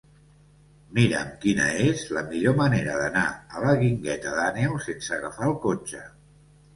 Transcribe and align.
Mira'm 0.99 1.27
quina 1.41 1.67
és 1.89 2.01
la 2.17 2.23
millor 2.31 2.57
manera 2.59 2.95
d'anar 3.01 3.25
a 3.57 3.61
la 3.65 3.75
Guingueta 3.81 4.31
d'Àneu 4.39 4.73
sense 4.87 5.13
agafar 5.19 5.51
el 5.51 5.55
cotxe. 5.67 6.03